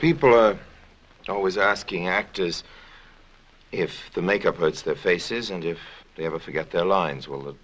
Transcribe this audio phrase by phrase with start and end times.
[0.00, 0.58] People are
[1.28, 2.64] always asking actors
[3.70, 5.78] if the makeup hurts their faces and if
[6.16, 7.28] they ever forget their lines.
[7.28, 7.54] Well, the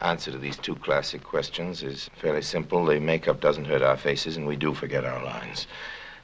[0.00, 2.84] answer to these two classic questions is fairly simple.
[2.84, 5.68] The makeup doesn't hurt our faces, and we do forget our lines.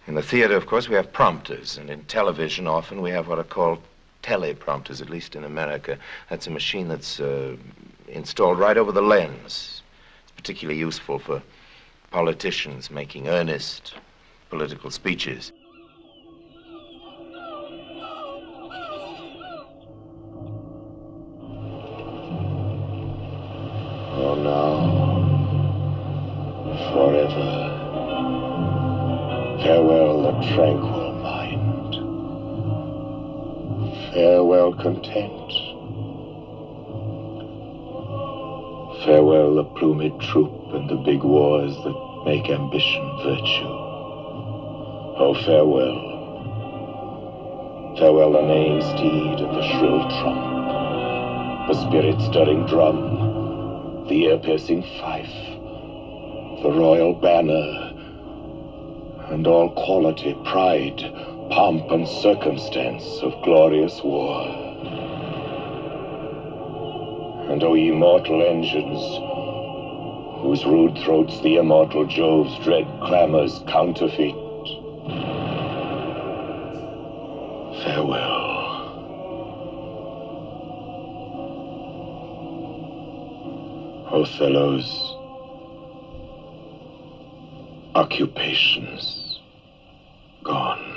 [0.08, 3.38] In the theater, of course, we have prompters, and in television, often we have what
[3.38, 3.80] are called
[4.24, 5.98] teleprompters, at least in America.
[6.30, 7.56] That's a machine that's uh,
[8.08, 9.82] installed right over the lens.
[10.24, 11.40] It's particularly useful for
[12.10, 13.94] politicians making earnest
[14.52, 15.50] political speeches.
[24.14, 24.74] Oh, now,
[26.92, 27.48] forever,
[29.62, 31.94] farewell the tranquil mind,
[34.12, 35.50] farewell content,
[39.06, 43.81] farewell the plumed troop and the big wars that make ambition virtue.
[45.24, 45.96] Oh, farewell.
[47.96, 55.32] Farewell the neighing steed and the shrill trump, the spirit-stirring drum, the ear-piercing fife,
[56.64, 57.92] the royal banner,
[59.32, 61.00] and all quality, pride,
[61.50, 64.42] pomp, and circumstance of glorious war.
[67.48, 69.00] And O ye mortal engines,
[70.42, 74.41] whose rude throats the immortal Jove's dread clamors counterfeit,
[77.92, 78.52] farewell.
[84.10, 85.16] Othello's
[87.94, 89.40] occupations
[90.42, 90.88] gone.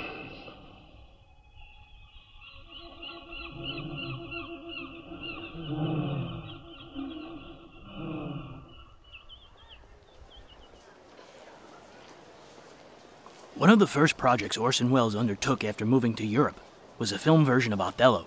[13.54, 16.60] One of the first projects Orson Welles undertook after moving to Europe
[16.98, 18.26] was a film version of Othello.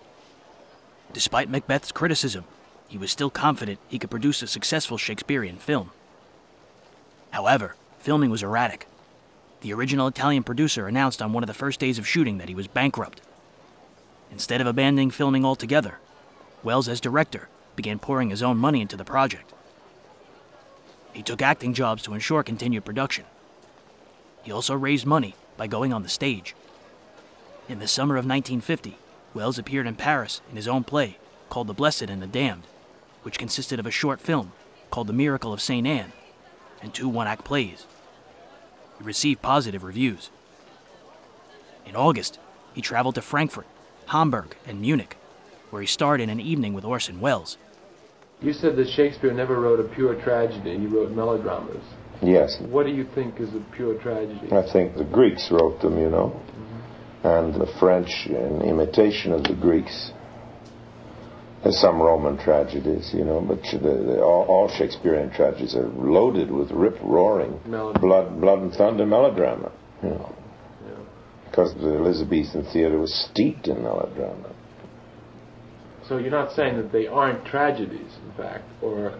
[1.11, 2.45] Despite Macbeth's criticism,
[2.87, 5.91] he was still confident he could produce a successful Shakespearean film.
[7.31, 8.87] However, filming was erratic.
[9.61, 12.55] The original Italian producer announced on one of the first days of shooting that he
[12.55, 13.21] was bankrupt.
[14.31, 15.99] Instead of abandoning filming altogether,
[16.63, 19.53] Welles, as director, began pouring his own money into the project.
[21.13, 23.25] He took acting jobs to ensure continued production.
[24.43, 26.55] He also raised money by going on the stage.
[27.69, 28.97] In the summer of 1950,
[29.35, 31.17] Welles appeared in Paris in his own play
[31.49, 32.63] called The Blessed and the Damned,
[33.21, 34.53] which consisted of a short film
[34.89, 35.85] called The Miracle of St.
[35.85, 36.11] Anne
[36.81, 37.85] and two one act plays.
[38.97, 40.31] He received positive reviews.
[41.85, 42.39] In August,
[42.73, 43.67] he traveled to Frankfurt,
[44.07, 45.17] Hamburg, and Munich,
[45.69, 47.57] where he starred in an evening with Orson Welles.
[48.41, 51.83] You said that Shakespeare never wrote a pure tragedy, he wrote melodramas.
[52.23, 54.51] Yes, What do you think is a pure tragedy?
[54.51, 56.41] I think the Greeks wrote them, you know,
[57.23, 60.11] and the French in imitation of the Greeks.
[61.63, 66.49] There's some Roman tragedies, you know, but the, the, all, all Shakespearean tragedies are loaded
[66.51, 69.69] with rip-roaring, blood, blood and thunder melodrama.
[70.01, 70.35] You know,
[70.85, 70.93] Yeah.
[71.49, 74.55] because the Elizabethan theater was steeped in melodrama.
[76.07, 79.13] So you're not saying that they aren't tragedies, in fact, or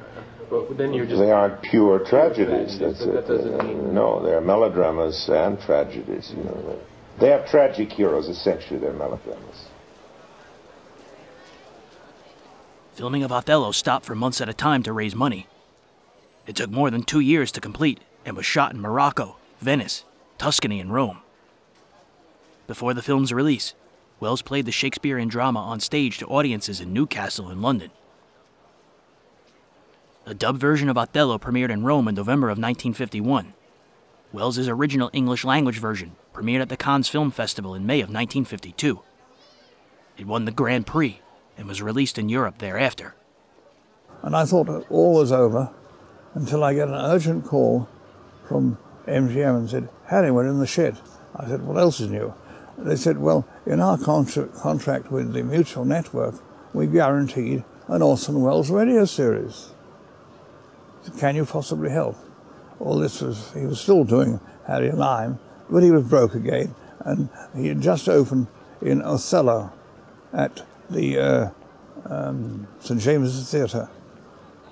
[0.49, 2.77] but then you're just They aren't pure tragedies.
[2.77, 3.27] tragedies, That's that it.
[3.27, 6.33] doesn't Uh, mean- No, they're melodramas and tragedies.
[6.35, 6.79] You know,
[7.19, 8.27] they have tragic heroes.
[8.29, 9.67] Essentially, they're melodramas.
[12.93, 15.47] Filming of Othello stopped for months at a time to raise money.
[16.45, 20.03] It took more than two years to complete and was shot in Morocco, Venice,
[20.37, 21.19] Tuscany, and Rome.
[22.67, 23.73] Before the film's release,
[24.19, 27.91] Welles played the Shakespearean drama on stage to audiences in Newcastle and London.
[30.25, 33.53] A dubbed version of Othello premiered in Rome in November of 1951.
[34.31, 39.01] Welles's original English language version premiered at the Cannes Film Festival in May of 1952.
[40.17, 41.19] It won the Grand Prix
[41.57, 43.15] and was released in Europe thereafter.
[44.21, 45.69] And I thought all was over
[46.33, 47.89] until I get an urgent call
[48.47, 50.97] from MGM and said, Harry, we're in the shed.
[51.35, 52.33] I said, what else is new?
[52.77, 56.35] They said, well, in our contra- contract with the Mutual Network,
[56.73, 59.71] we guaranteed an Orson Welles radio series.
[61.17, 62.15] Can you possibly help?
[62.79, 65.39] All this was, he was still doing Harry Lime,
[65.69, 68.47] but he was broke again, and he had just opened
[68.81, 69.71] in Othello
[70.33, 71.49] at the uh,
[72.05, 73.89] um, St James's Theatre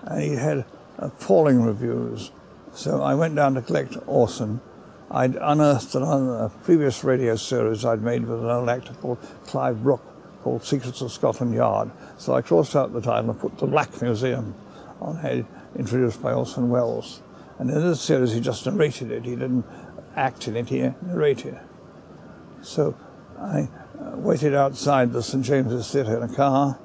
[0.07, 0.65] and he had
[0.97, 2.31] appalling reviews.
[2.73, 4.61] So I went down to collect Orson.
[5.09, 9.83] I'd unearthed another a previous radio series I'd made with an old actor called Clive
[9.83, 10.03] Brook
[10.43, 11.91] called Secrets of Scotland Yard.
[12.17, 14.55] So I crossed out the title and put The Black Museum
[15.01, 15.45] on head,
[15.75, 17.21] introduced by Orson Welles.
[17.59, 19.25] And in this series, he just narrated it.
[19.25, 19.65] He didn't
[20.17, 21.57] act in it, he narrated.
[22.61, 22.97] So
[23.39, 23.69] I
[23.99, 26.79] uh, waited outside the St James's Theatre in a car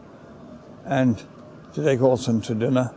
[0.85, 1.23] and
[1.75, 2.95] to take Orson to dinner.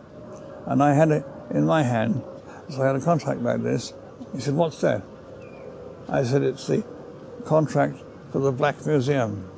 [0.66, 2.22] And I had it in my hand,
[2.70, 3.94] so I had a contract like this.
[4.34, 5.04] He said, What's that?
[6.10, 6.84] I said, It's the
[7.46, 7.98] contract
[8.32, 9.50] for the Black Museum.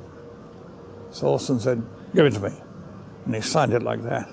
[1.10, 1.82] So Orson said,
[2.14, 2.54] Give it to me.
[3.24, 4.28] And he signed it like that.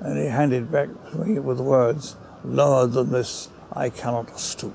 [0.00, 4.38] And he handed it back to me with the words, Lower than this, I cannot
[4.38, 4.74] stoop.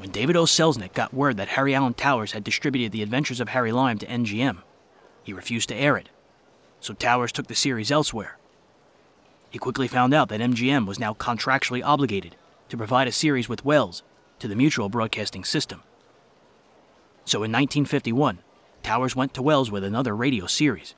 [0.00, 0.44] When David O.
[0.44, 4.06] Selznick got word that Harry Alan Towers had distributed The Adventures of Harry Lime to
[4.06, 4.62] MGM,
[5.22, 6.08] he refused to air it.
[6.80, 8.38] So Towers took the series elsewhere.
[9.50, 12.34] He quickly found out that MGM was now contractually obligated
[12.70, 14.02] to provide a series with Welles
[14.38, 15.82] to the Mutual Broadcasting System.
[17.26, 18.38] So in 1951,
[18.82, 20.94] Towers went to Welles with another radio series.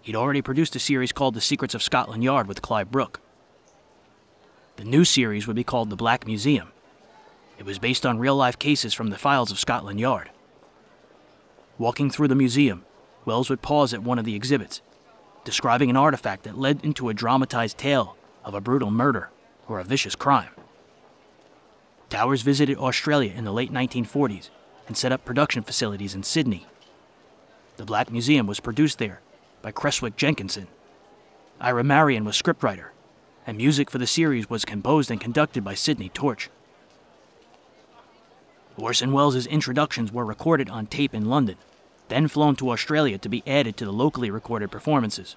[0.00, 3.18] He'd already produced a series called The Secrets of Scotland Yard with Clive Brook.
[4.76, 6.68] The new series would be called The Black Museum.
[7.60, 10.30] It was based on real life cases from the files of Scotland Yard.
[11.76, 12.86] Walking through the museum,
[13.26, 14.80] Welles would pause at one of the exhibits,
[15.44, 18.16] describing an artifact that led into a dramatized tale
[18.46, 19.28] of a brutal murder
[19.68, 20.48] or a vicious crime.
[22.08, 24.48] Towers visited Australia in the late 1940s
[24.88, 26.66] and set up production facilities in Sydney.
[27.76, 29.20] The Black Museum was produced there
[29.60, 30.66] by Creswick Jenkinson.
[31.60, 32.88] Ira Marion was scriptwriter,
[33.46, 36.48] and music for the series was composed and conducted by Sidney Torch.
[38.80, 41.56] Orson Welles' introductions were recorded on tape in London,
[42.08, 45.36] then flown to Australia to be added to the locally recorded performances.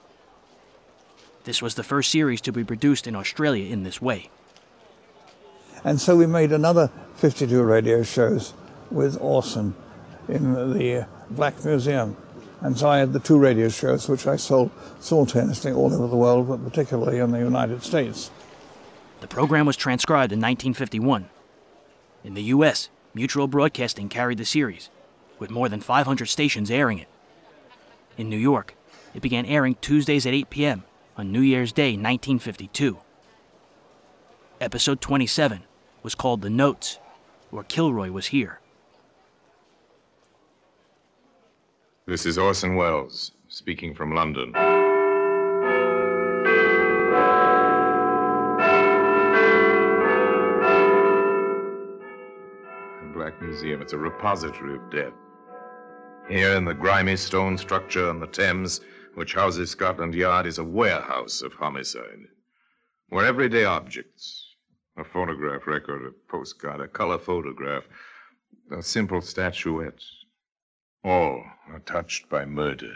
[1.43, 4.29] This was the first series to be produced in Australia in this way.
[5.83, 8.53] And so we made another 52 radio shows
[8.89, 9.75] with Orson
[10.29, 12.15] in the Black Museum.
[12.61, 16.15] And so I had the two radio shows which I sold simultaneously all over the
[16.15, 18.31] world, but particularly in the United States.
[19.19, 21.29] The program was transcribed in 1951.
[22.23, 24.89] In the U.S., Mutual Broadcasting carried the series,
[25.37, 27.07] with more than 500 stations airing it.
[28.17, 28.75] In New York,
[29.13, 30.83] it began airing Tuesdays at 8 p.m.
[31.15, 32.97] on New Year's Day 1952.
[34.59, 35.61] Episode 27
[36.01, 36.97] was called The Notes,
[37.51, 38.59] or Kilroy Was Here.
[42.07, 44.53] This is Orson Welles, speaking from London.
[53.41, 55.13] Museum, it's a repository of death.
[56.27, 58.81] Here in the grimy stone structure on the Thames,
[59.15, 62.27] which houses Scotland Yard, is a warehouse of homicide,
[63.09, 64.55] where everyday objects,
[64.97, 67.83] a phonograph record, a postcard, a color photograph,
[68.71, 70.03] a simple statuette,
[71.03, 72.93] all are touched by murder.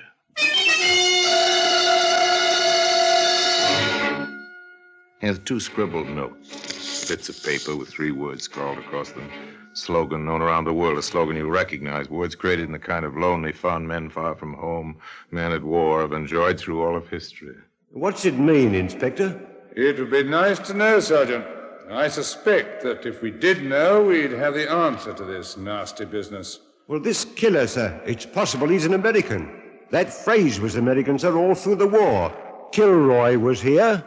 [5.19, 9.29] Here's two scribbled notes, bits of paper with three words scrawled across them.
[9.77, 12.09] Slogan known around the world, a slogan you recognize.
[12.09, 14.97] Words created in the kind of lonely fun men far from home,
[15.29, 17.55] men at war, have enjoyed through all of history.
[17.91, 19.39] What's it mean, Inspector?
[19.75, 21.45] It would be nice to know, Sergeant.
[21.91, 26.59] I suspect that if we did know, we'd have the answer to this nasty business.
[26.87, 29.61] Well, this killer, sir, it's possible he's an American.
[29.91, 32.35] That phrase was American, sir, all through the war.
[32.71, 34.03] Kilroy was here.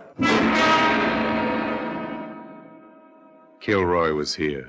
[3.61, 4.69] Kilroy was here.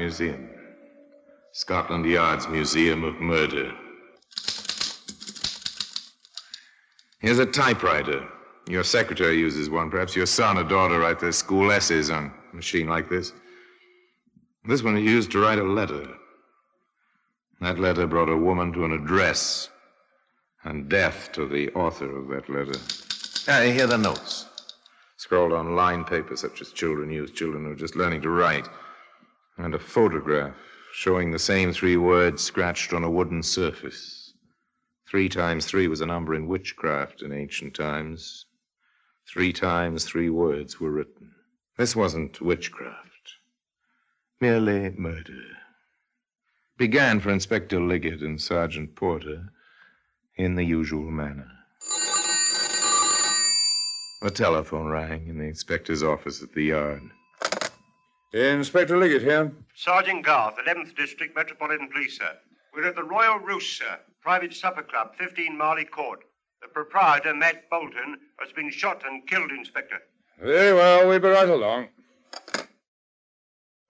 [0.00, 0.48] Museum.
[1.52, 3.70] Scotland Yard's Museum of Murder.
[7.18, 8.26] Here's a typewriter.
[8.66, 9.90] Your secretary uses one.
[9.90, 13.34] Perhaps your son or daughter write their school essays on a machine like this.
[14.64, 16.06] This one is used to write a letter.
[17.60, 19.68] That letter brought a woman to an address
[20.64, 22.80] and death to the author of that letter.
[23.48, 24.46] Ah, here are the notes.
[25.18, 28.66] Scrawled on lined paper, such as children use, children who are just learning to write.
[29.62, 30.56] And a photograph
[30.94, 34.32] showing the same three words scratched on a wooden surface.
[35.06, 38.46] Three times three was a number in witchcraft in ancient times.
[39.28, 41.32] Three times three words were written.
[41.76, 43.34] This wasn't witchcraft.
[44.40, 45.42] Merely murder.
[46.78, 49.50] Began for Inspector Liggett and Sergeant Porter
[50.36, 51.50] in the usual manner.
[54.22, 57.02] The telephone rang in the inspector's office at the yard.
[58.32, 59.52] Inspector Liggett here.
[59.74, 62.36] Sergeant Garth, 11th District Metropolitan Police, sir.
[62.72, 63.98] We're at the Royal Roost, sir.
[64.22, 66.20] Private supper club, 15 Marley Court.
[66.62, 69.98] The proprietor, Matt Bolton, has been shot and killed, Inspector.
[70.40, 71.88] Very well, we'll be right along.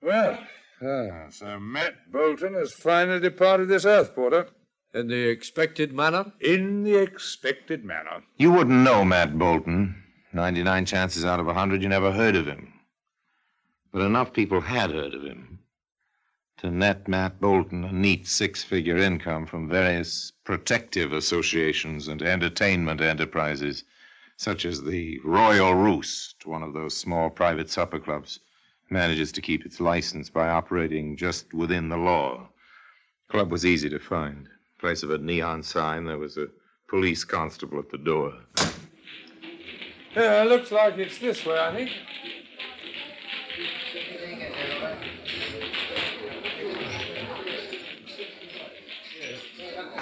[0.03, 0.39] Well,
[0.83, 4.49] ah, so Matt Bolton has finally departed this earth, Porter.
[4.95, 6.33] In the expected manner?
[6.41, 8.23] In the expected manner.
[8.39, 10.03] You wouldn't know Matt Bolton.
[10.33, 12.70] 99 chances out of a 100 you never heard of him.
[13.93, 15.61] But enough people had heard of him
[16.59, 23.01] to net Matt Bolton a neat six figure income from various protective associations and entertainment
[23.01, 23.85] enterprises,
[24.37, 28.41] such as the Royal Roost, one of those small private supper clubs,
[28.91, 32.47] manages to keep its license by operating just within the law.
[33.29, 34.47] Club was easy to find.
[34.47, 36.49] In place of a neon sign, there was a
[36.89, 38.35] police constable at the door.
[40.15, 41.91] Yeah, looks like it's this way, I think.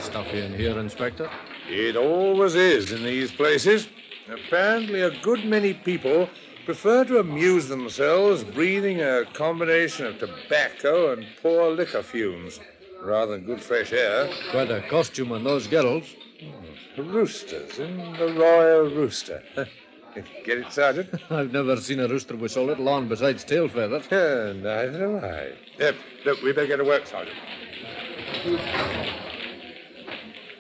[0.01, 1.29] Stuffy in here, Inspector.
[1.69, 3.89] It always is in these places.
[4.31, 6.29] Apparently, a good many people
[6.65, 12.61] prefer to amuse themselves breathing a combination of tobacco and poor liquor fumes
[13.03, 14.29] rather than good fresh air.
[14.51, 16.15] Quite a costume on those girls.
[16.41, 19.43] Hmm, roosters in the Royal Rooster.
[20.15, 21.11] Get it, Sergeant?
[21.31, 24.07] I've never seen a rooster with so little on besides tail feathers.
[24.11, 25.53] Yeah, neither have I.
[25.79, 27.37] Yep, look, we better get to work, Sergeant.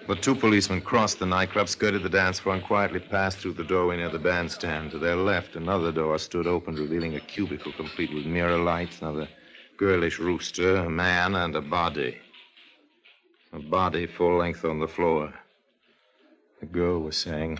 [0.06, 3.64] The two policemen crossed the nightclub, skirted the dance floor, and quietly passed through the
[3.64, 4.90] doorway near the bandstand.
[4.92, 9.28] To their left, another door stood open, revealing a cubicle complete with mirror lights, another
[9.76, 12.16] girlish rooster, a man, and a body.
[13.52, 15.32] A body full length on the floor.
[16.60, 17.58] The girl was saying,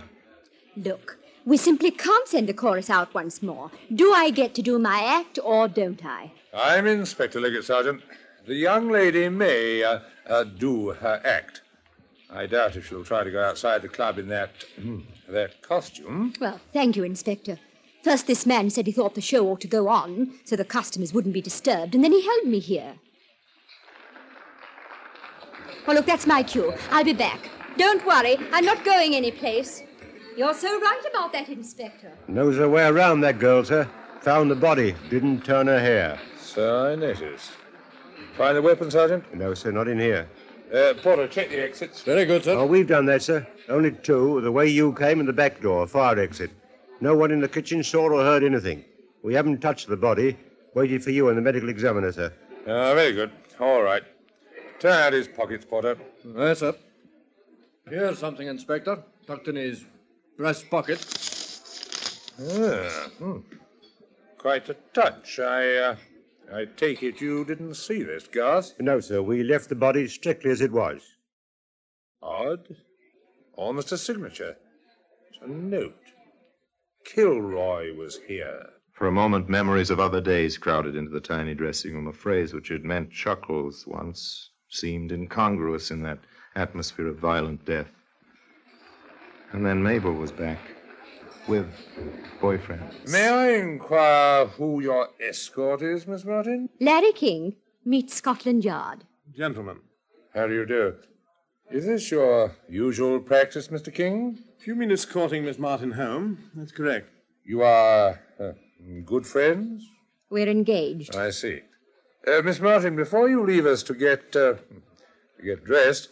[0.77, 1.19] Look,
[1.49, 3.71] we simply can't send the chorus out once more.
[3.95, 6.31] Do I get to do my act or don't I?
[6.53, 8.03] I'm Inspector Liggett, Sergeant.
[8.47, 11.63] The young lady may uh, uh, do her act.
[12.31, 16.35] I doubt if she'll try to go outside the club in that hmm, that costume.
[16.39, 17.59] Well, thank you, Inspector.
[18.05, 21.15] First, this man said he thought the show ought to go on so the customers
[21.15, 22.97] wouldn't be disturbed, and then he held me here.
[25.87, 26.75] Well, look, that's my cue.
[26.91, 27.51] I'll be back.
[27.79, 29.83] Don't worry, I'm not going anyplace.
[30.39, 32.13] You're so right about that, Inspector.
[32.29, 33.89] Knows her way around, that girl, sir.
[34.21, 36.21] Found the body, didn't turn her hair.
[36.41, 37.51] So I noticed.
[38.37, 39.35] Find the weapon, Sergeant?
[39.35, 40.29] No, sir, not in here.
[40.73, 42.03] Uh, Porter, check the exits.
[42.03, 42.53] Very good, sir.
[42.53, 43.45] Oh, we've done that, sir.
[43.69, 44.41] Only two.
[44.41, 46.53] The way you came and the back door, fire exit.
[47.01, 48.85] No one in the kitchen saw or heard anything.
[49.25, 50.37] We haven't touched the body.
[50.73, 52.33] Waited for you and the medical examiner, sir.
[52.63, 53.33] Ah, very good.
[53.59, 54.05] All right.
[54.79, 55.97] Turn out his pockets, Porter.
[56.25, 56.77] Yes, sir.
[57.89, 59.03] Here's something, Inspector.
[59.27, 59.85] Tucked in his
[60.39, 61.05] breast pocket.
[62.41, 63.39] Ah, hmm.
[64.39, 65.41] Quite a touch.
[65.41, 65.97] I, uh,
[66.55, 68.75] I take it you didn't see this, Garth?
[68.79, 69.21] No, sir.
[69.21, 71.03] We left the body strictly as it was.
[72.23, 72.77] Odd.
[73.57, 74.57] Almost a signature.
[75.29, 75.97] It's a note.
[77.05, 78.67] Kilroy was here.
[78.93, 82.07] For a moment, memories of other days crowded into the tiny dressing room.
[82.07, 86.21] A phrase which had meant chuckles once seemed incongruous in that
[86.55, 87.91] atmosphere of violent death.
[89.53, 90.59] And then Mabel was back
[91.47, 91.67] with
[92.41, 92.83] boyfriend.
[93.09, 96.69] May I inquire who your escort is, Miss Martin?
[96.81, 99.05] Larry King, meet Scotland Yard.
[99.35, 99.81] Gentlemen.
[100.35, 100.97] How do you do?
[101.71, 103.93] Is this your usual practice, Mr.
[103.93, 104.39] King?
[104.59, 107.09] If you mean escorting Miss Martin home, that's correct.
[107.45, 108.53] You are uh,
[109.05, 109.85] good friends?
[110.31, 111.17] We're engaged.
[111.17, 111.61] I see.
[112.27, 116.09] Uh, Miss Martin, before you leave us to get uh, to get dressed,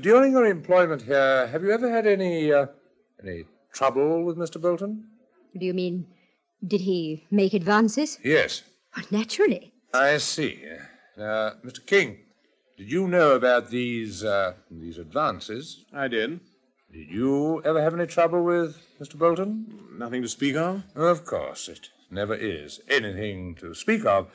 [0.00, 2.66] during your employment here, have you ever had any uh,
[3.22, 4.60] any trouble with Mr.
[4.60, 5.04] Bolton?
[5.58, 6.06] Do you mean,
[6.66, 8.18] did he make advances?
[8.24, 8.62] Yes.
[8.96, 9.72] Well, naturally.
[9.92, 10.64] I see.
[11.16, 11.84] Now, Mr.
[11.84, 12.18] King,
[12.76, 15.84] did you know about these uh, these advances?
[15.92, 16.40] I did.
[16.92, 19.18] Did you ever have any trouble with Mr.
[19.18, 19.66] Bolton?
[19.98, 20.84] Nothing to speak of?
[20.94, 24.28] Of course, it never is anything to speak of.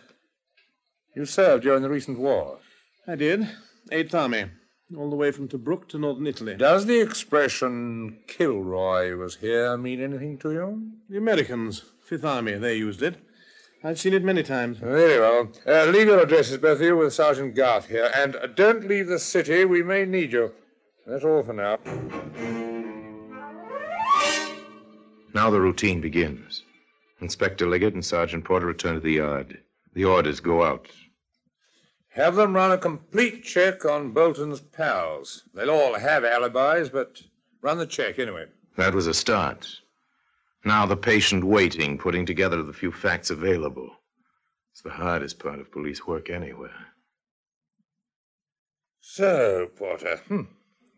[1.16, 2.60] You served during the recent war.
[3.08, 3.48] I did.
[3.92, 4.46] Eighth Army.
[4.98, 6.56] All the way from Tobruk to northern Italy.
[6.56, 10.92] Does the expression Kilroy was here mean anything to you?
[11.10, 13.18] The Americans, Fifth Army, they used it.
[13.84, 14.80] I've seen it many times.
[14.80, 15.50] Very well.
[15.66, 18.12] Uh, leave your addresses, both of you, with Sergeant Garth here.
[18.16, 19.64] And uh, don't leave the city.
[19.64, 20.52] We may need you.
[21.06, 21.78] That's all for now.
[25.34, 26.64] Now the routine begins.
[27.22, 29.60] Inspector Liggett and Sergeant Porter return to the yard.
[29.94, 30.88] The orders go out.
[32.20, 35.44] Have them run a complete check on Bolton's pals.
[35.54, 37.22] They'll all have alibis, but
[37.62, 38.48] run the check anyway.
[38.76, 39.66] That was a start.
[40.66, 43.90] Now the patient waiting, putting together the few facts available.
[44.74, 46.88] It's the hardest part of police work anywhere.
[49.00, 50.42] So, Porter, hmm.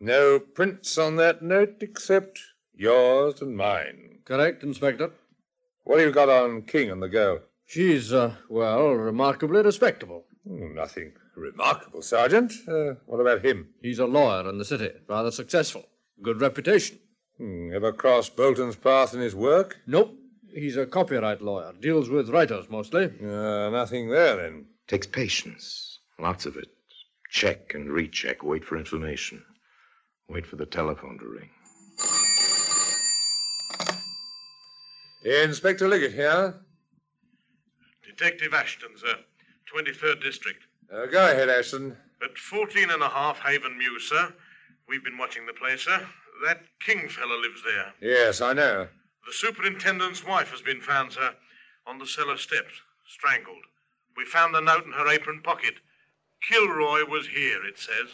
[0.00, 2.40] no prints on that note except
[2.74, 4.18] yours and mine.
[4.24, 5.08] Correct, Inspector.
[5.84, 7.42] What have you got on King and the girl?
[7.64, 10.24] She's, uh, well, remarkably respectable.
[10.46, 12.52] Hmm, nothing remarkable, Sergeant.
[12.66, 13.68] Uh, what about him?
[13.80, 15.84] He's a lawyer in the city, rather successful.
[16.20, 16.98] Good reputation.
[17.38, 19.78] Hmm, ever cross Bolton's path in his work?
[19.86, 20.14] Nope.
[20.54, 21.72] He's a copyright lawyer.
[21.80, 23.04] Deals with writers mostly.
[23.22, 24.66] Uh, nothing there, then.
[24.86, 26.00] Takes patience.
[26.18, 26.68] Lots of it.
[27.30, 28.42] Check and recheck.
[28.42, 29.42] Wait for information.
[30.28, 31.48] Wait for the telephone to ring.
[35.24, 36.54] Inspector Liggett here.
[38.04, 39.16] Detective Ashton, sir.
[39.74, 40.62] 23rd District.
[40.92, 41.96] Uh, go ahead, Ashton.
[42.22, 44.32] At 14 and a half Haven Mews, sir.
[44.88, 46.06] We've been watching the place, sir.
[46.44, 47.92] That King fellow lives there.
[48.00, 48.88] Yes, I know.
[49.26, 51.34] The superintendent's wife has been found, sir,
[51.86, 52.72] on the cellar steps,
[53.06, 53.64] strangled.
[54.16, 55.74] We found the note in her apron pocket.
[56.46, 58.08] Kilroy was here, it says.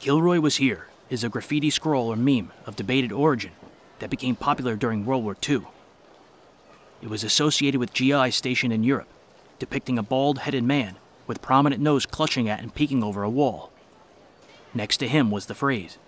[0.00, 3.52] Kilroy was here is a graffiti scroll or meme of debated origin
[4.00, 5.62] that became popular during World War II.
[7.06, 9.06] It was associated with GI stationed in Europe,
[9.60, 10.96] depicting a bald headed man
[11.28, 13.70] with prominent nose clutching at and peeking over a wall.
[14.74, 15.98] Next to him was the phrase.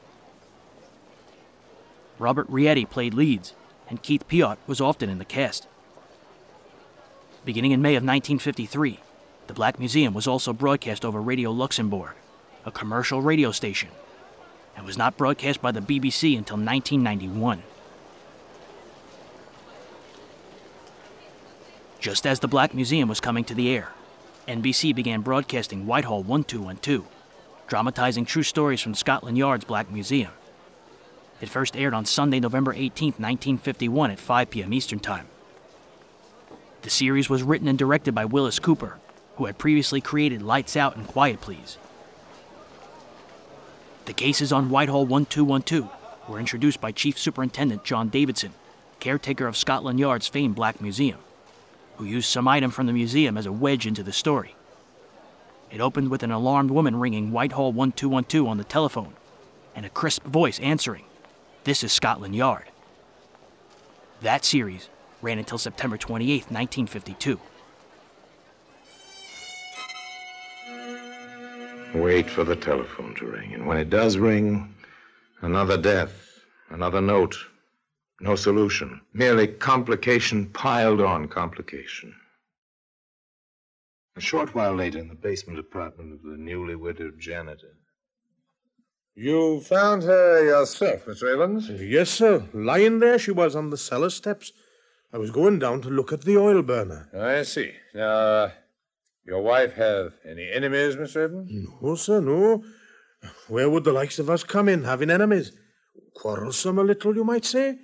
[2.19, 3.55] Robert Rietti played leads,
[3.89, 5.69] and Keith Pyott was often in the cast.
[7.45, 8.99] Beginning in May of 1953,
[9.47, 12.15] the Black Museum was also broadcast over Radio Luxembourg,
[12.67, 13.91] a commercial radio station,
[14.77, 17.63] and was not broadcast by the BBC until 1991.
[22.09, 23.93] Just as the Black Museum was coming to the air,
[24.47, 27.05] NBC began broadcasting Whitehall 1212,
[27.67, 30.31] dramatizing true stories from Scotland Yard's Black Museum.
[31.43, 34.73] It first aired on Sunday, November 18, 1951 at 5 p.m.
[34.73, 35.27] Eastern Time.
[36.81, 38.97] The series was written and directed by Willis Cooper,
[39.37, 41.77] who had previously created Lights Out and Quiet Please.
[44.07, 45.91] The cases on Whitehall 1212
[46.27, 48.55] were introduced by Chief Superintendent John Davidson,
[48.99, 51.19] caretaker of Scotland Yard's famed Black Museum,
[51.99, 54.55] who used some item from the museum as a wedge into the story.
[55.71, 59.15] It opened with an alarmed woman ringing Whitehall 1212 on the telephone
[59.75, 61.05] and a crisp voice answering,
[61.65, 62.65] This is Scotland Yard.
[64.23, 64.89] That series
[65.23, 67.41] ran until September 28, 1952.
[71.95, 73.55] Wait for the telephone to ring.
[73.55, 74.75] And when it does ring,
[75.43, 77.37] another death, another note.
[78.21, 79.01] No solution.
[79.13, 82.15] Merely complication piled on complication.
[84.17, 87.77] A short while later, in the basement apartment of the newly widowed janitor.
[89.15, 91.33] You found her yourself, Mr.
[91.33, 91.69] Evans?
[91.71, 92.49] Yes, sir.
[92.53, 94.53] Lying there she was on the cellar steps.
[95.13, 97.09] I was going down to look at the oil burner.
[97.17, 97.73] I see.
[97.95, 98.51] Now, uh,
[99.25, 101.25] your wife have any enemies, Mr.
[101.25, 101.51] Evans?
[101.81, 102.65] No, sir, no.
[103.49, 105.53] Where would the likes of us come in, having enemies?
[106.15, 107.79] Quarrelsome a little, you might say.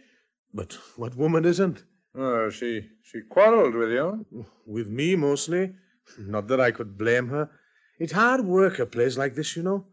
[0.54, 1.82] But what woman isn't?
[2.14, 4.24] Oh, she she quarreled with you?
[4.64, 5.74] With me, mostly.
[6.16, 7.50] Not that I could blame her.
[7.98, 9.86] It's hard work, a place like this, you know.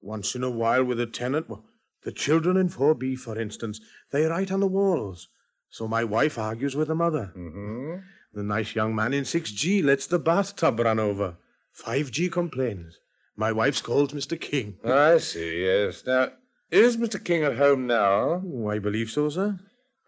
[0.00, 1.48] Once in a while with a tenant.
[1.48, 1.64] Well,
[2.02, 5.28] the children in 4B, for instance, they write on the walls.
[5.70, 7.32] So my wife argues with the mother.
[7.36, 8.00] Mm-hmm.
[8.32, 11.36] The nice young man in 6G lets the bathtub run over.
[11.78, 12.98] 5G complains.
[13.36, 14.40] My wife scolds Mr.
[14.40, 14.78] King.
[14.84, 16.04] I see, yes.
[16.06, 16.30] Now,
[16.70, 17.22] is Mr.
[17.22, 18.42] King at home now?
[18.44, 19.58] Oh, I believe so, sir.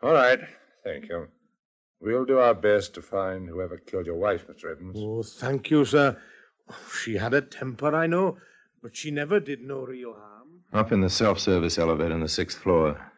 [0.03, 0.41] All right.
[0.83, 1.29] Thank you.
[2.01, 4.71] We'll do our best to find whoever killed your wife, Mr.
[4.73, 4.97] Evans.
[4.99, 6.17] Oh, thank you, sir.
[7.03, 8.39] She had a temper, I know,
[8.83, 10.63] but she never did no real harm.
[10.73, 13.13] Up in the self service elevator on the sixth floor.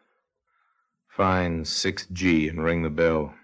[1.09, 3.35] Find 6G and ring the bell.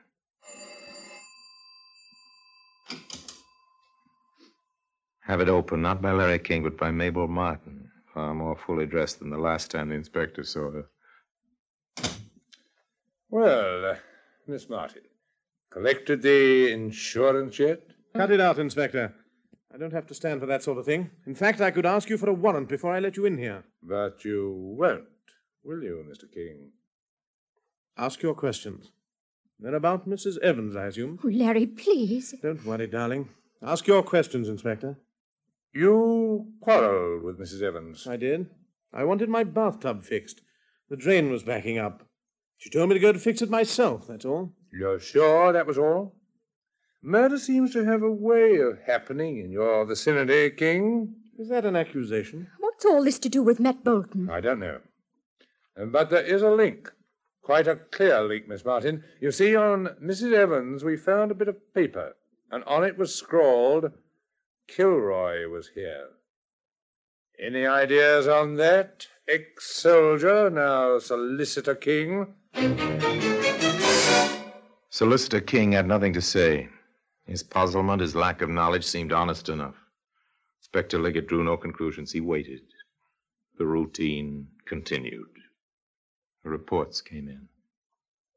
[5.21, 7.91] Have it open, not by Larry King, but by Mabel Martin.
[8.15, 10.87] Far more fully dressed than the last time the inspector saw her.
[13.31, 13.97] Well, uh,
[14.47, 15.03] Miss Martin,
[15.71, 17.83] collected the insurance yet?
[18.15, 19.15] Cut it out, Inspector.
[19.73, 21.11] I don't have to stand for that sort of thing.
[21.27, 23.65] In fact, I could ask you for a warrant before I let you in here.
[23.83, 25.05] But you won't,
[25.63, 26.31] will you, Mr.
[26.33, 26.71] King?
[27.99, 28.91] Ask your questions.
[29.61, 30.39] They're about Mrs.
[30.39, 31.19] Evans, I assume.
[31.23, 32.35] Oh, Larry, please.
[32.43, 33.29] Don't worry, darling.
[33.61, 34.97] Ask your questions, Inspector.
[35.75, 37.61] You quarreled with Mrs.
[37.63, 38.07] Evans.
[38.07, 38.49] I did.
[38.93, 40.41] I wanted my bathtub fixed.
[40.89, 42.08] The drain was backing up.
[42.59, 44.53] She told me to go to fix it myself, that's all.
[44.73, 46.15] You're sure that was all?
[47.03, 51.15] Murder seems to have a way of happening in your vicinity, King.
[51.39, 52.49] Is that an accusation?
[52.59, 54.29] What's all this to do with Matt Bolton?
[54.29, 54.81] I don't know.
[55.77, 56.93] But there is a link.
[57.43, 59.05] Quite a clear link, Miss Martin.
[59.21, 60.33] You see, on Mrs.
[60.33, 62.17] Evans, we found a bit of paper,
[62.51, 63.93] and on it was scrawled,
[64.67, 66.09] Kilroy was here.
[67.41, 72.35] Any ideas on that, ex soldier, now Solicitor King?
[74.91, 76.69] Solicitor King had nothing to say.
[77.27, 79.75] His puzzlement, his lack of knowledge seemed honest enough.
[80.61, 82.11] Inspector Liggett drew no conclusions.
[82.11, 82.63] He waited.
[83.59, 85.29] The routine continued.
[86.43, 87.49] The reports came in.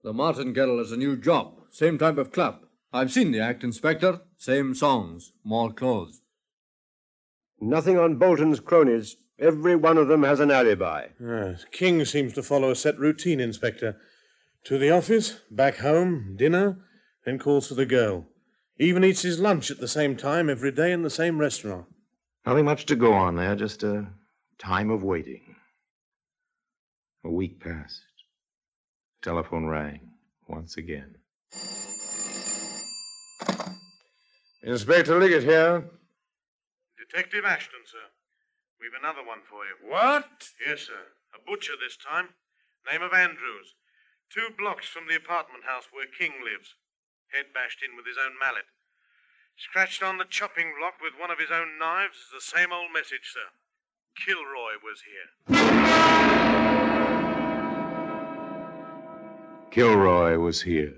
[0.04, 1.54] The Martingale is a new job.
[1.70, 2.66] Same type of club.
[2.92, 4.20] I've seen the act, Inspector.
[4.38, 6.22] Same songs, more clothes.
[7.62, 9.16] Nothing on Bolton's cronies.
[9.40, 11.08] Every one of them has an alibi.
[11.20, 13.98] Yes, King seems to follow a set routine, Inspector.
[14.66, 16.78] To the office, back home, dinner,
[17.26, 18.28] then calls for the girl.
[18.78, 21.86] Even eats his lunch at the same time every day in the same restaurant.
[22.46, 24.08] Nothing much to go on there, just a
[24.58, 25.56] time of waiting.
[27.24, 28.02] A week passed.
[29.22, 30.00] Telephone rang
[30.48, 31.16] once again.
[34.64, 35.86] Inspector Liggett here.
[36.98, 37.98] Detective Ashton, sir.
[38.82, 39.78] We've another one for you.
[39.78, 40.50] What?
[40.58, 41.14] Yes, sir.
[41.38, 42.34] A butcher this time.
[42.90, 43.78] Name of Andrews.
[44.34, 46.74] Two blocks from the apartment house where King lives.
[47.30, 48.66] Head bashed in with his own mallet.
[49.56, 52.92] Scratched on the chopping block with one of his own knives is the same old
[52.92, 53.54] message, sir.
[54.18, 55.30] Kilroy was here.
[59.70, 60.96] Kilroy was here.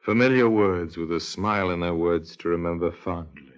[0.00, 3.57] Familiar words with a smile in their words to remember fondly.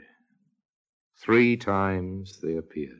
[1.22, 2.96] Three times they appear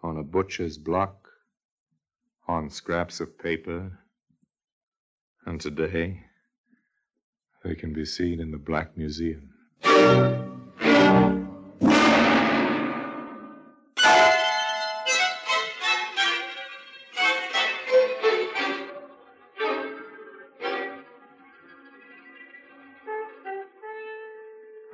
[0.00, 1.28] on a butcher's block,
[2.46, 3.98] on scraps of paper,
[5.44, 6.22] and today
[7.64, 9.50] they can be seen in the Black Museum.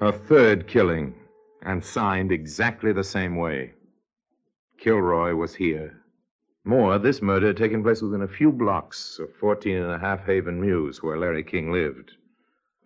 [0.00, 1.14] A third killing,
[1.64, 3.72] and signed exactly the same way.
[4.78, 6.00] Kilroy was here.
[6.64, 10.24] More, this murder had taken place within a few blocks of 14 and a half
[10.24, 12.12] Haven Mews, where Larry King lived.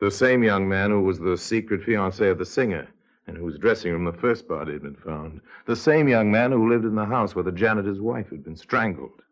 [0.01, 2.89] The same young man who was the secret fiancé of the singer,
[3.27, 5.41] and whose dressing room the first body had been found.
[5.67, 8.57] The same young man who lived in the house where the janitor's wife had been
[8.57, 9.23] strangled.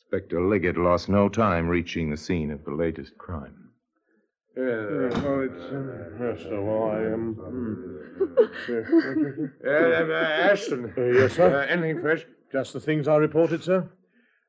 [0.00, 3.67] Inspector Liggett lost no time reaching the scene of the latest crime.
[4.58, 5.64] Yeah, well, it's.
[5.70, 7.38] Uh, yes, sir, well, I am.
[9.64, 10.92] uh, uh, Ashton.
[10.98, 11.60] Uh, yes, sir.
[11.62, 12.26] Uh, anything fresh?
[12.50, 13.88] Just the things I reported, sir.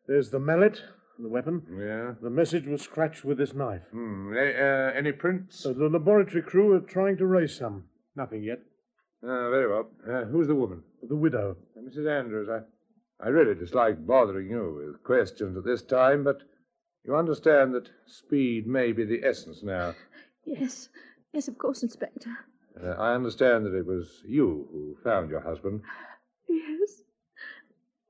[0.08, 0.82] There's the mallet,
[1.20, 1.62] the weapon.
[1.70, 2.16] Yeah.
[2.24, 3.84] The message was scratched with this knife.
[3.92, 4.34] Hmm.
[4.34, 5.62] Uh, any prints?
[5.62, 7.84] The laboratory crew are trying to raise some.
[8.16, 8.62] Nothing yet.
[9.24, 9.92] Ah, very well.
[10.10, 10.82] Uh, who's the woman?
[11.08, 11.56] The widow.
[11.78, 12.08] Uh, Mrs.
[12.10, 12.62] Andrews, I,
[13.24, 16.42] I really dislike bothering you with questions at this time, but
[17.06, 19.96] you understand that speed may be the essence now.
[20.46, 20.90] Yes,
[21.34, 22.30] yes, of course, Inspector.
[22.82, 25.82] Uh, I understand that it was you who found your husband.
[26.48, 27.04] Yes.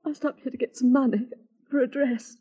[0.04, 1.26] I stopped here to get some money
[1.70, 2.36] for a dress.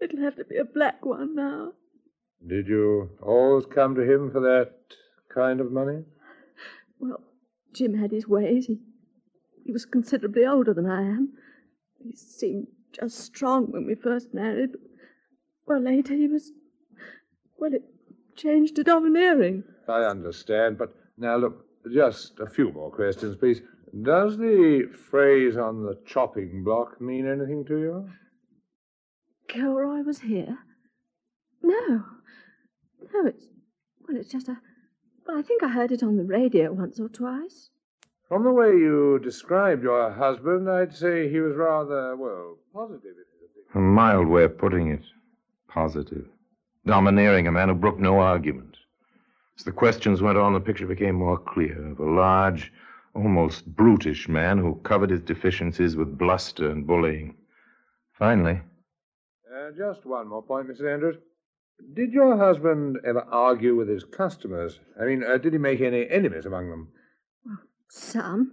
[0.00, 1.72] It'll have to be a black one now.
[2.46, 4.72] Did you always come to him for that
[5.32, 6.04] kind of money?
[6.98, 7.20] Well,
[7.72, 8.66] Jim had his ways.
[8.66, 8.80] He,
[9.64, 11.32] he was considerably older than I am.
[12.02, 12.66] He seemed
[12.98, 14.70] just strong when we first married.
[15.66, 16.52] Well, later he was.
[17.58, 17.82] Well, it
[18.36, 19.64] changed to domineering.
[19.88, 23.62] I understand, but now look, just a few more questions, please.
[24.02, 28.10] Does the phrase on the chopping block mean anything to you?
[29.48, 30.58] Kilroy was here?
[31.62, 32.04] No.
[33.12, 33.44] No, it's.
[34.06, 34.58] Well, it's just a.
[35.26, 37.70] Well, I think I heard it on the radio once or twice.
[38.28, 43.12] From the way you described your husband, I'd say he was rather, well, positive.
[43.74, 45.02] A mild way of putting it.
[45.68, 46.26] Positive.
[46.86, 48.76] Domineering, a man who brooked no argument.
[49.58, 52.72] As the questions went on, the picture became more clear of a large,
[53.14, 57.34] almost brutish man who covered his deficiencies with bluster and bullying.
[58.18, 58.60] Finally,
[59.54, 60.92] Uh, just one more point, Mrs.
[60.92, 61.16] Andrews.
[61.94, 64.80] Did your husband ever argue with his customers?
[65.00, 66.88] I mean, uh, did he make any enemies among them?
[67.88, 68.52] Some.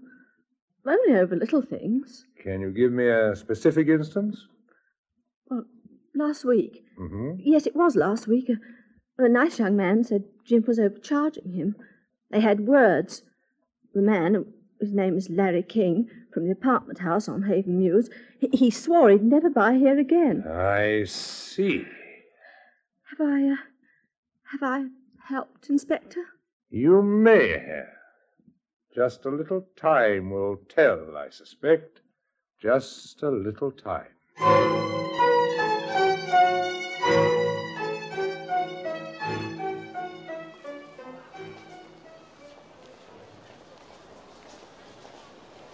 [0.86, 2.26] Only over little things.
[2.42, 4.48] Can you give me a specific instance?
[5.50, 5.66] Well,
[6.16, 6.84] last week.
[7.00, 7.40] Mm-hmm.
[7.40, 8.50] Yes, it was last week.
[8.50, 11.76] A, a nice young man said Jim was overcharging him.
[12.32, 13.24] They had words.
[13.94, 14.46] The man,
[14.80, 18.10] whose name is Larry King, from the apartment house on Haven Mews.
[18.40, 20.46] He, he swore he'd never buy here again.
[20.48, 21.86] I see.
[23.10, 23.56] Have I, uh,
[24.52, 24.86] have I
[25.28, 26.22] helped, Inspector?
[26.70, 27.88] You may have.
[28.94, 32.02] Just a little time will tell, I suspect.
[32.62, 34.08] Just a little time.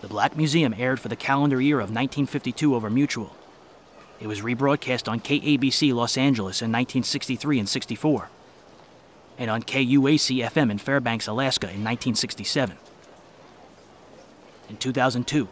[0.01, 3.35] The Black Museum aired for the calendar year of 1952 over Mutual.
[4.19, 8.29] It was rebroadcast on KABC Los Angeles in 1963 and 64,
[9.39, 12.77] and on KUAC FM in Fairbanks, Alaska in 1967.
[14.69, 15.47] In 2002,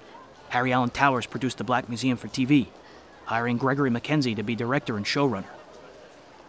[0.50, 2.68] Harry Alan Towers produced the Black Museum for TV,
[3.26, 5.46] hiring Gregory Mackenzie to be director and showrunner.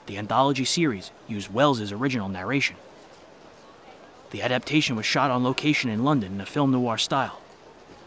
[0.06, 2.76] The anthology series used Welles's original narration.
[4.30, 7.40] The adaptation was shot on location in London in a film noir style,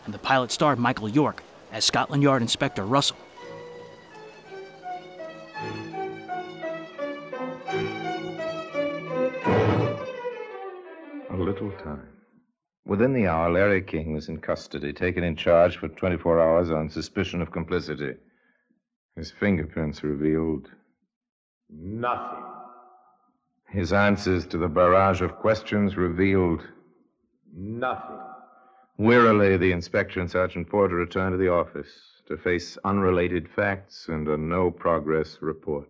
[0.06, 3.18] and the pilot starred Michael York as Scotland Yard Inspector Russell.
[13.00, 16.90] Within the hour, Larry King was in custody, taken in charge for 24 hours on
[16.90, 18.16] suspicion of complicity.
[19.16, 20.70] His fingerprints revealed
[21.70, 22.44] Nothing.
[23.70, 26.68] his answers to the barrage of questions revealed
[27.56, 28.20] Nothing.
[28.98, 34.28] Wearily, the inspector and Sergeant Porter returned to the office to face unrelated facts and
[34.28, 35.88] a no progress report.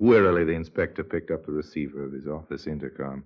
[0.00, 3.22] Wearily, the inspector picked up the receiver of his office intercom.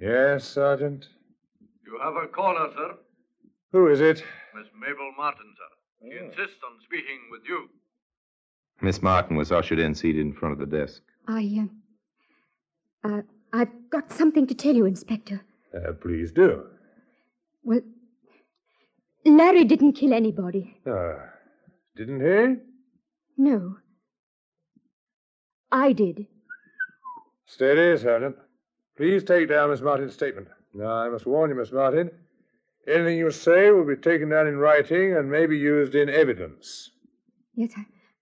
[0.00, 1.08] Yes, Sergeant.
[1.84, 2.94] You have a caller, sir.
[3.72, 4.24] Who is it?
[4.54, 6.08] Miss Mabel Martin, sir.
[6.08, 7.68] She insists on speaking with you.
[8.80, 11.02] Miss Martin was ushered in, seated in front of the desk.
[11.28, 11.66] I,
[13.04, 15.44] uh, uh, I've got something to tell you, Inspector.
[15.74, 16.64] Uh, please do.
[17.62, 17.82] Well,
[19.26, 20.78] Larry didn't kill anybody.
[20.90, 21.16] Uh,
[21.94, 22.56] didn't he?
[23.36, 23.76] No.
[25.70, 26.26] I did.
[27.44, 28.36] Steady, Sergeant.
[29.00, 30.46] Please take down Miss Martin's statement.
[30.74, 32.10] Now, I must warn you, Miss Martin.
[32.86, 36.90] Anything you say will be taken down in writing and may be used in evidence.
[37.54, 37.72] Yes,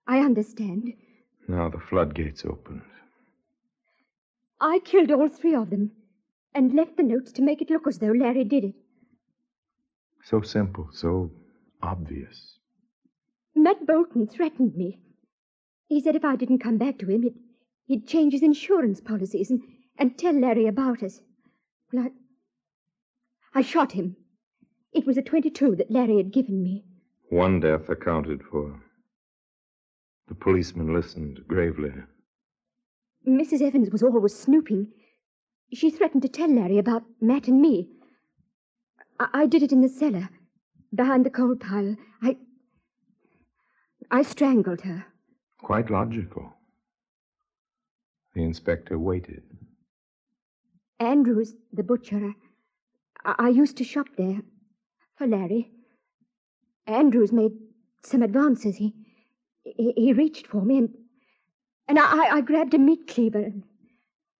[0.06, 0.92] I, I understand.
[1.48, 2.82] Now the floodgates opened.
[4.60, 5.90] I killed all three of them
[6.54, 8.74] and left the notes to make it look as though Larry did it.
[10.22, 11.32] So simple, so
[11.82, 12.60] obvious.
[13.56, 15.00] Matt Bolton threatened me.
[15.88, 17.34] He said if I didn't come back to him, he'd,
[17.86, 19.60] he'd change his insurance policies and,
[19.98, 21.20] and tell Larry about us.
[21.92, 22.04] Well,
[23.54, 24.16] I, I shot him.
[24.92, 26.84] It was a 22 that Larry had given me.
[27.30, 28.80] One death accounted for.
[30.28, 31.92] The policeman listened gravely.
[33.26, 33.60] Mrs.
[33.60, 34.88] Evans was always snooping.
[35.72, 37.90] She threatened to tell Larry about Matt and me.
[39.18, 40.30] I, I did it in the cellar,
[40.94, 41.96] behind the coal pile.
[42.22, 42.36] I.
[44.10, 45.06] I strangled her.
[45.58, 46.54] Quite logical.
[48.34, 49.42] The inspector waited.
[51.00, 52.34] Andrews, the butcher,
[53.24, 54.40] I, I used to shop there
[55.16, 55.70] for Larry.
[56.86, 57.52] Andrews made
[58.02, 58.76] some advances.
[58.76, 58.94] He,
[59.62, 60.94] he, he reached for me and,
[61.86, 63.62] and I, I grabbed a meat cleaver and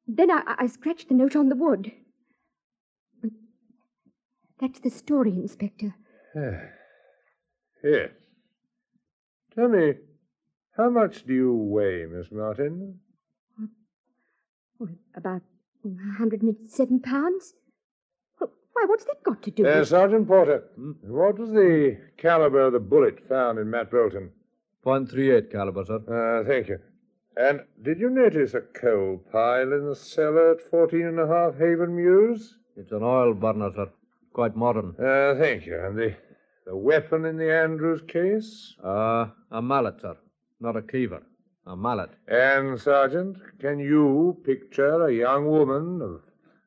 [0.07, 1.93] then I, I scratched the note on the wood.
[3.21, 3.31] But
[4.61, 5.95] that's the story, Inspector.
[7.83, 8.13] Here.
[9.55, 9.95] Tell me,
[10.77, 13.01] how much do you weigh, Miss Martin?
[14.79, 15.43] Well, about
[15.97, 17.55] 107 pounds.
[18.41, 19.89] Well, Why, what's that got to do Uh, with...
[19.89, 20.65] Sergeant Porter,
[21.03, 24.31] what was the caliber of the bullet found in Matt Bolton?
[24.85, 25.97] .38 caliber, sir.
[26.09, 26.79] Uh, thank you.
[27.37, 31.57] And did you notice a coal pile in the cellar at 14 and a half
[31.59, 32.57] Haven Mews?
[32.77, 33.91] It's an oil burner, sir.
[34.33, 34.95] Quite modern.
[34.99, 35.79] Uh, thank you.
[35.85, 36.17] And the,
[36.67, 38.75] the weapon in the Andrews case?
[38.83, 40.17] Uh, a mallet, sir.
[40.61, 41.23] Not a cleaver.
[41.69, 42.09] A mallet.
[42.27, 46.23] And, Sergeant, can you picture a young woman of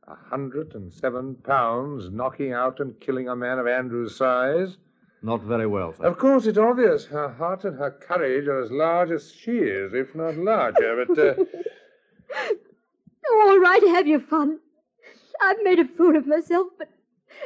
[0.07, 4.77] a hundred and seven pounds knocking out and killing a man of Andrews' size?
[5.23, 6.05] Not very well, sir.
[6.05, 9.91] Of course, it's obvious her heart and her courage are as large as she is,
[9.95, 11.17] if not larger, but.
[11.17, 11.33] Uh,
[13.31, 14.59] all right, have your fun.
[15.41, 16.89] I've made a fool of myself, but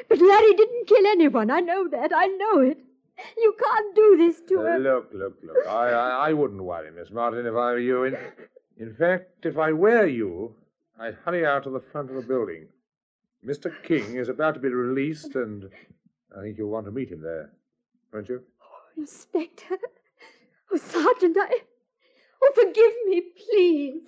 [0.09, 1.49] but Larry didn't kill anyone.
[1.49, 2.11] I know that.
[2.13, 2.79] I know it.
[3.37, 4.79] You can't do this to Uh, her.
[4.79, 5.67] look, look, look.
[5.67, 8.03] I, I, I wouldn't worry, Miss Martin, if I were you.
[8.03, 8.17] In,
[8.77, 10.55] in fact, if I were you,
[10.99, 12.67] I'd hurry out to the front of the building.
[13.45, 13.71] Mr.
[13.83, 15.69] King is about to be released, and
[16.37, 17.51] I think you'll want to meet him there,
[18.13, 18.41] won't you?
[18.61, 19.77] Oh, Inspector.
[20.73, 21.59] Oh, Sergeant, I.
[22.41, 24.03] Oh, forgive me, please.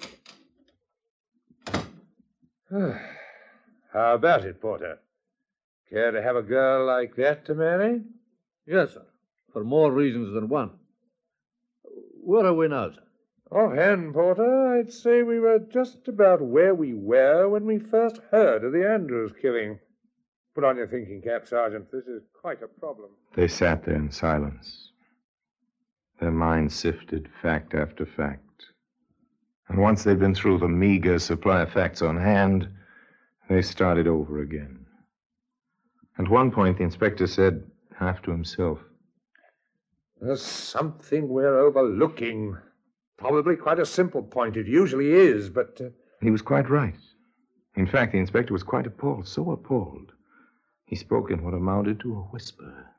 [3.93, 5.00] How about it, Porter?
[5.89, 8.02] Care to have a girl like that to marry?
[8.67, 9.06] Yes, sir.
[9.53, 10.71] For more reasons than one.
[12.21, 13.01] Where are we now, sir?
[13.49, 18.65] Offhand, Porter, I'd say we were just about where we were when we first heard
[18.65, 19.80] of the Andrews killing.
[20.53, 21.89] Put on your thinking cap, Sergeant.
[21.89, 23.12] This is quite a problem.
[23.36, 24.91] They sat there in silence.
[26.19, 28.41] Their minds sifted fact after fact.
[29.69, 32.67] And once they'd been through the meager supply of facts on hand,
[33.47, 34.86] they started over again.
[36.19, 37.63] At one point, the inspector said,
[37.99, 38.79] half to himself,
[40.19, 42.57] There's something we're overlooking.
[43.17, 44.57] Probably quite a simple point.
[44.57, 45.79] It usually is, but.
[45.81, 45.89] Uh...
[46.21, 46.95] He was quite right.
[47.75, 50.12] In fact, the inspector was quite appalled, so appalled.
[50.86, 52.91] He spoke in what amounted to a whisper.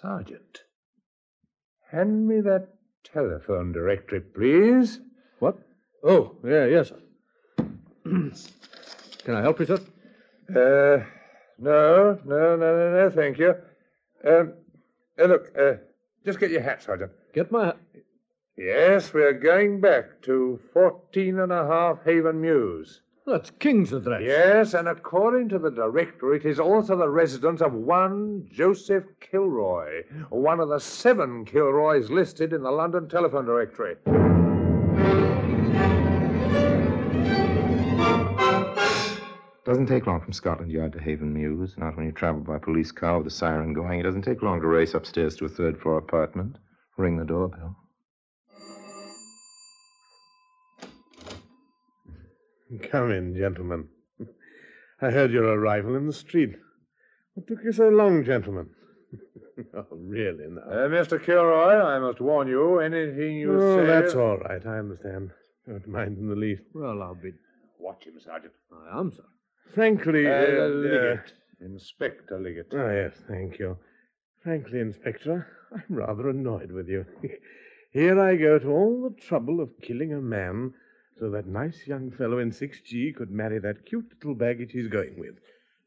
[0.00, 0.64] Sergeant,
[1.90, 2.68] hand me that
[3.04, 5.00] telephone directory, please.
[5.38, 5.58] What?
[6.02, 7.00] Oh, yeah, yes, sir.
[9.24, 9.80] Can I help you, sir?
[10.54, 11.04] Uh,
[11.58, 13.54] no, no, no, no, no, thank you.
[14.26, 14.54] Um,
[15.20, 15.74] uh, look, uh,
[16.24, 17.12] just get your hat, Sergeant.
[17.32, 17.78] Get my hat?
[18.56, 23.02] Yes, we're going back to fourteen and a half Haven Mews.
[23.26, 24.22] That's King's address.
[24.24, 30.04] Yes, and according to the directory, it is also the residence of one Joseph Kilroy,
[30.30, 33.96] one of the seven Kilroys listed in the London telephone directory.
[39.68, 41.74] Doesn't take long from Scotland Yard to Haven Mews.
[41.76, 44.00] Not when you travel by police car with the siren going.
[44.00, 46.56] It doesn't take long to race upstairs to a third floor apartment,
[46.96, 47.76] ring the doorbell.
[52.90, 53.88] Come in, gentlemen.
[55.02, 56.56] I heard your arrival in the street.
[57.34, 58.70] What took you so long, gentlemen?
[59.74, 60.62] oh, really, now.
[60.62, 61.22] Uh, Mr.
[61.22, 63.84] Kilroy, I must warn you, anything you oh, say.
[63.84, 64.64] that's all right.
[64.64, 65.30] I understand.
[65.68, 66.62] Don't mind in the least.
[66.72, 67.32] Well, I'll be.
[67.78, 68.54] Watch him, Sergeant.
[68.72, 69.24] I am, sir.
[69.78, 70.30] Frankly, Uh,
[70.64, 71.32] uh, Liggett.
[71.60, 72.66] Inspector Liggett.
[72.72, 73.78] Oh, yes, thank you.
[74.42, 77.06] Frankly, Inspector, I'm rather annoyed with you.
[77.92, 80.74] Here I go to all the trouble of killing a man
[81.20, 85.16] so that nice young fellow in 6G could marry that cute little baggage he's going
[85.16, 85.36] with.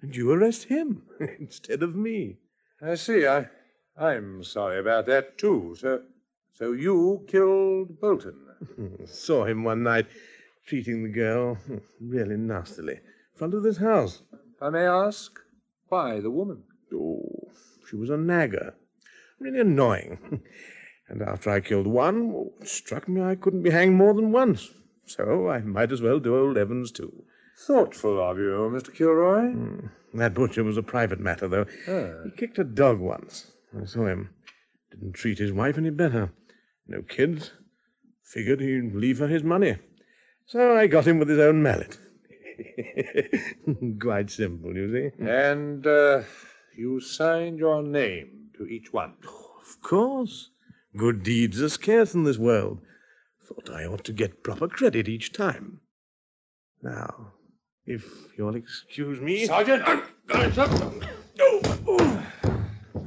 [0.01, 1.01] And you arrest him
[1.39, 2.37] instead of me.
[2.81, 3.27] I see.
[3.27, 3.47] I,
[3.97, 5.75] I'm sorry about that, too.
[5.77, 6.01] sir.
[6.53, 8.39] so you killed Bolton?
[9.05, 10.07] Saw him one night
[10.65, 11.57] treating the girl
[11.99, 13.01] really nastily
[13.41, 14.21] front of this house.
[14.31, 15.31] If I may ask,
[15.89, 16.61] why the woman?
[16.93, 17.49] Oh,
[17.89, 18.75] she was a nagger.
[19.39, 20.43] Really annoying.
[21.09, 24.69] and after I killed one, it struck me I couldn't be hanged more than once.
[25.07, 27.23] So I might as well do old Evans, too.
[27.65, 28.93] Thoughtful of you, Mr.
[28.93, 29.53] Kilroy.
[29.53, 29.87] Hmm.
[30.13, 31.65] That butcher was a private matter, though.
[31.87, 32.23] Ah.
[32.23, 33.49] He kicked a dog once.
[33.75, 34.29] I saw him.
[34.91, 36.31] Didn't treat his wife any better.
[36.87, 37.53] No kids.
[38.21, 39.79] Figured he'd leave her his money.
[40.45, 41.97] So I got him with his own mallet.
[43.99, 45.23] Quite simple, you see.
[45.23, 46.21] And uh,
[46.77, 49.13] you signed your name to each one.
[49.23, 50.51] Of course.
[50.97, 52.79] Good deeds are scarce in this world.
[53.45, 55.79] Thought I ought to get proper credit each time.
[56.81, 57.33] Now,
[57.85, 58.05] if
[58.37, 59.45] you'll excuse me.
[59.45, 59.83] Sergeant!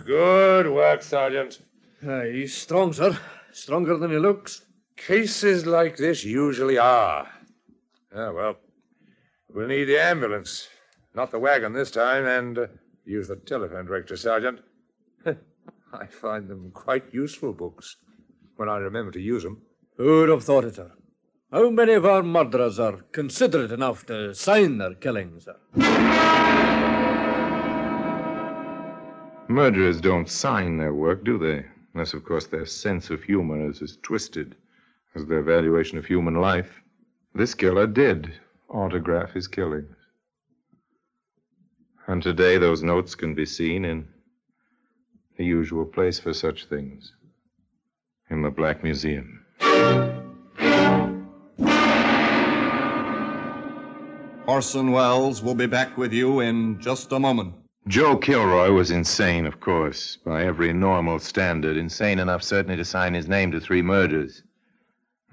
[0.05, 1.61] Good work, Sergeant.
[2.07, 3.19] Uh, he's strong, sir.
[3.53, 4.67] Stronger than he looks.
[4.97, 7.29] Cases like this usually are.
[8.15, 8.57] Ah, well,
[9.55, 10.69] we'll need the ambulance.
[11.14, 12.67] Not the wagon this time, and uh,
[13.07, 14.61] use the telephone directory, Sergeant.
[15.27, 17.97] I find them quite useful books
[18.57, 19.62] when I remember to use them.
[19.97, 20.90] Who'd have thought it, sir?
[21.53, 25.57] How many of our murderers are considerate enough to sign their killings, sir?
[29.47, 31.64] Murderers don't sign their work, do they?
[31.93, 34.57] Unless, of course, their sense of humor is as twisted
[35.14, 36.83] as their valuation of human life.
[37.37, 38.33] This killer did
[38.68, 39.96] autograph his killings.
[42.07, 44.09] And today, those notes can be seen in
[45.37, 47.12] the usual place for such things
[48.31, 49.44] in the Black Museum.
[54.46, 57.54] Orson Welles will be back with you in just a moment.
[57.88, 61.77] Joe Kilroy was insane, of course, by every normal standard.
[61.77, 64.42] Insane enough, certainly, to sign his name to three murders.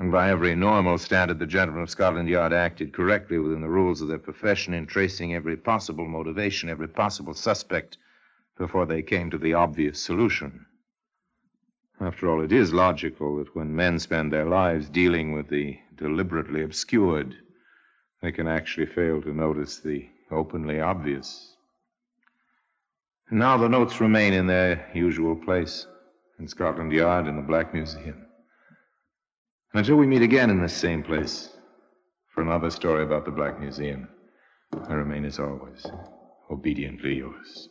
[0.02, 4.02] And by every normal standard, the gentlemen of Scotland Yard acted correctly within the rules
[4.02, 8.00] of their profession in tracing every possible motivation, every possible suspect,
[8.58, 10.66] before they came to the obvious solution.
[12.00, 16.64] After all, it is logical that when men spend their lives dealing with the deliberately
[16.64, 17.36] obscured,
[18.24, 21.56] they can actually fail to notice the openly obvious.
[23.30, 25.86] And now the notes remain in their usual place
[26.40, 28.26] in Scotland Yard in the Black Museum.
[29.74, 31.50] And until we meet again in this same place
[32.34, 34.10] for another story about the Black Museum,
[34.90, 35.86] I remain as always,
[36.50, 37.70] Obediently yours.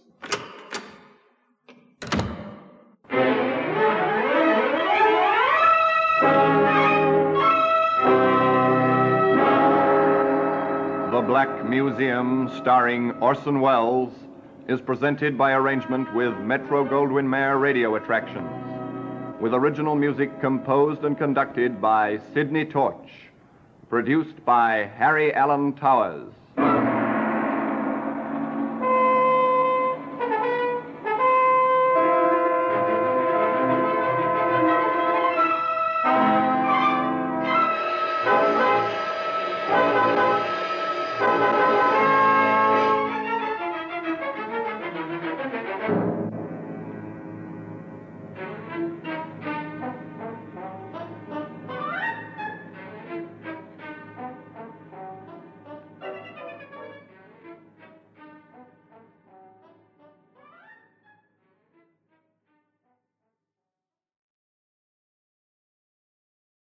[11.11, 14.15] The Black Museum, starring Orson Welles,
[14.69, 18.49] is presented by arrangement with Metro Goldwyn Mayer Radio Attractions,
[19.41, 23.09] with original music composed and conducted by Sidney Torch,
[23.89, 26.31] produced by Harry Alan Towers